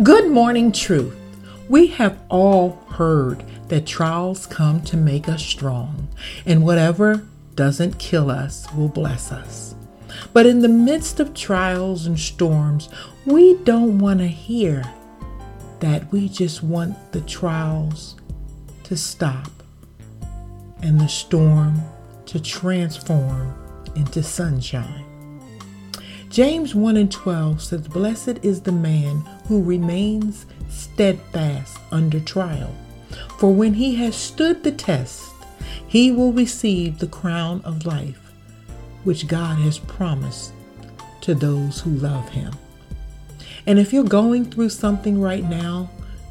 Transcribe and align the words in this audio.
Good 0.00 0.30
morning, 0.30 0.72
truth. 0.72 1.14
We 1.68 1.88
have 1.88 2.18
all 2.30 2.82
heard 2.88 3.44
that 3.68 3.86
trials 3.86 4.46
come 4.46 4.80
to 4.84 4.96
make 4.96 5.28
us 5.28 5.44
strong, 5.44 6.08
and 6.46 6.64
whatever 6.64 7.26
doesn't 7.56 7.98
kill 7.98 8.30
us 8.30 8.66
will 8.72 8.88
bless 8.88 9.30
us. 9.30 9.74
But 10.32 10.46
in 10.46 10.60
the 10.60 10.68
midst 10.68 11.20
of 11.20 11.34
trials 11.34 12.06
and 12.06 12.18
storms, 12.18 12.88
we 13.26 13.58
don't 13.64 13.98
want 13.98 14.20
to 14.20 14.28
hear 14.28 14.82
that 15.80 16.10
we 16.10 16.26
just 16.26 16.62
want 16.62 17.12
the 17.12 17.20
trials 17.20 18.16
to 18.84 18.96
stop 18.96 19.50
and 20.82 20.98
the 20.98 21.08
storm 21.08 21.82
to 22.26 22.40
transform 22.40 23.54
into 23.94 24.22
sunshine. 24.22 25.04
James 26.30 26.74
1 26.74 26.96
and 26.96 27.12
12 27.12 27.60
says, 27.60 27.88
Blessed 27.88 28.38
is 28.42 28.62
the 28.62 28.72
man 28.72 29.22
who 29.52 29.62
remains 29.62 30.46
steadfast 30.70 31.76
under 31.90 32.18
trial. 32.18 32.74
For 33.38 33.52
when 33.52 33.74
he 33.74 33.96
has 33.96 34.16
stood 34.16 34.64
the 34.64 34.72
test, 34.72 35.30
he 35.86 36.10
will 36.10 36.32
receive 36.32 36.98
the 36.98 37.06
crown 37.06 37.60
of 37.62 37.84
life, 37.84 38.32
which 39.04 39.28
God 39.28 39.58
has 39.58 39.78
promised 39.78 40.54
to 41.20 41.34
those 41.34 41.82
who 41.82 41.90
love 41.90 42.30
him. 42.30 42.54
And 43.66 43.78
if 43.78 43.92
you're 43.92 44.04
going 44.04 44.46
through 44.46 44.70
something 44.70 45.20
right 45.20 45.44
now, 45.44 45.90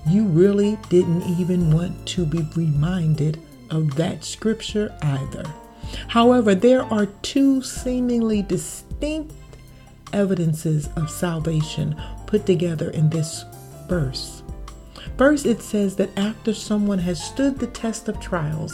you 0.09 0.23
really 0.23 0.80
didn't 0.89 1.22
even 1.39 1.69
want 1.69 2.08
to 2.08 2.25
be 2.25 2.42
reminded 2.55 3.39
of 3.69 3.94
that 3.97 4.25
scripture 4.25 4.97
either. 5.03 5.45
However, 6.08 6.55
there 6.55 6.92
are 6.92 7.05
two 7.22 7.61
seemingly 7.61 8.42
distinct 8.42 9.36
evidences 10.11 10.89
of 10.95 11.11
salvation 11.11 11.95
put 12.31 12.45
together 12.45 12.89
in 12.91 13.09
this 13.09 13.43
verse. 13.89 14.41
First, 15.17 15.45
it 15.45 15.61
says 15.61 15.97
that 15.97 16.17
after 16.17 16.53
someone 16.53 16.99
has 16.99 17.21
stood 17.21 17.59
the 17.59 17.67
test 17.67 18.07
of 18.07 18.21
trials 18.21 18.73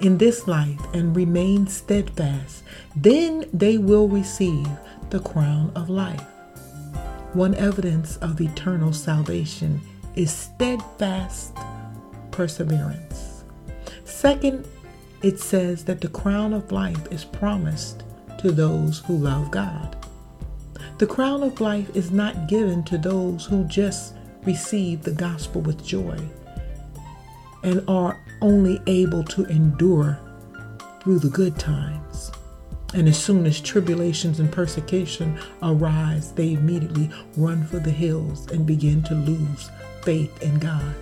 in 0.00 0.16
this 0.16 0.48
life 0.48 0.80
and 0.94 1.14
remained 1.14 1.70
steadfast, 1.70 2.64
then 2.96 3.44
they 3.52 3.76
will 3.76 4.08
receive 4.08 4.66
the 5.10 5.20
crown 5.20 5.70
of 5.76 5.90
life. 5.90 6.24
One 7.34 7.54
evidence 7.56 8.16
of 8.16 8.40
eternal 8.40 8.94
salvation 8.94 9.82
is 10.14 10.32
steadfast 10.32 11.54
perseverance. 12.30 13.44
Second, 14.04 14.66
it 15.22 15.38
says 15.40 15.84
that 15.84 16.00
the 16.00 16.08
crown 16.08 16.54
of 16.54 16.72
life 16.72 17.06
is 17.12 17.24
promised 17.24 18.02
to 18.38 18.50
those 18.50 19.00
who 19.00 19.16
love 19.18 19.50
God. 19.50 20.03
The 20.96 21.06
crown 21.08 21.42
of 21.42 21.60
life 21.60 21.94
is 21.96 22.12
not 22.12 22.46
given 22.46 22.84
to 22.84 22.96
those 22.96 23.44
who 23.44 23.64
just 23.64 24.14
receive 24.44 25.02
the 25.02 25.10
gospel 25.10 25.60
with 25.60 25.84
joy 25.84 26.16
and 27.64 27.82
are 27.88 28.20
only 28.40 28.80
able 28.86 29.24
to 29.24 29.44
endure 29.46 30.20
through 31.00 31.18
the 31.18 31.30
good 31.30 31.58
times. 31.58 32.30
And 32.94 33.08
as 33.08 33.18
soon 33.20 33.44
as 33.44 33.60
tribulations 33.60 34.38
and 34.38 34.52
persecution 34.52 35.36
arise, 35.62 36.30
they 36.30 36.52
immediately 36.52 37.10
run 37.36 37.66
for 37.66 37.80
the 37.80 37.90
hills 37.90 38.48
and 38.52 38.64
begin 38.64 39.02
to 39.04 39.14
lose 39.14 39.70
faith 40.02 40.40
in 40.42 40.60
God. 40.60 40.94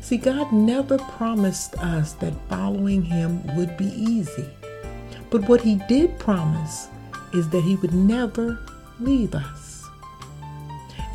See, 0.00 0.16
God 0.16 0.52
never 0.52 0.98
promised 0.98 1.78
us 1.78 2.14
that 2.14 2.34
following 2.48 3.02
Him 3.02 3.46
would 3.56 3.76
be 3.76 3.92
easy. 3.94 4.50
But 5.30 5.48
what 5.48 5.60
He 5.60 5.76
did 5.88 6.18
promise 6.18 6.88
is 7.32 7.48
that 7.50 7.62
He 7.62 7.76
would 7.76 7.94
never 7.94 8.58
leave 9.04 9.34
us 9.34 9.84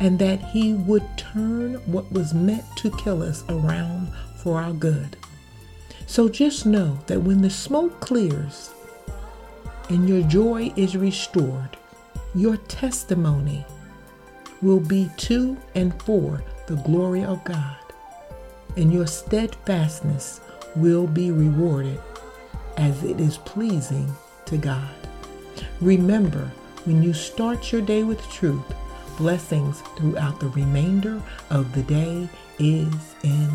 and 0.00 0.18
that 0.18 0.40
He 0.40 0.74
would 0.74 1.06
turn 1.16 1.74
what 1.90 2.10
was 2.12 2.34
meant 2.34 2.64
to 2.76 2.90
kill 2.90 3.22
us 3.22 3.44
around 3.48 4.12
for 4.42 4.60
our 4.60 4.72
good. 4.72 5.16
So 6.06 6.28
just 6.28 6.64
know 6.64 6.98
that 7.06 7.20
when 7.20 7.42
the 7.42 7.50
smoke 7.50 8.00
clears 8.00 8.70
and 9.88 10.08
your 10.08 10.22
joy 10.22 10.72
is 10.76 10.96
restored, 10.96 11.76
your 12.34 12.56
testimony 12.56 13.64
will 14.62 14.80
be 14.80 15.10
to 15.16 15.56
and 15.74 16.00
for 16.02 16.42
the 16.66 16.76
glory 16.76 17.24
of 17.24 17.42
God, 17.44 17.76
and 18.76 18.92
your 18.92 19.06
steadfastness 19.06 20.40
will 20.76 21.06
be 21.06 21.30
rewarded 21.30 22.00
as 22.76 23.02
it 23.02 23.20
is 23.20 23.38
pleasing 23.38 24.12
to 24.46 24.56
God. 24.56 24.94
Remember, 25.80 26.50
when 26.84 27.02
you 27.02 27.12
start 27.12 27.72
your 27.72 27.82
day 27.82 28.02
with 28.02 28.20
truth, 28.30 28.74
blessings 29.16 29.80
throughout 29.96 30.38
the 30.40 30.48
remainder 30.48 31.20
of 31.50 31.72
the 31.72 31.82
day 31.82 32.28
is 32.58 33.14
inevitable. 33.22 33.47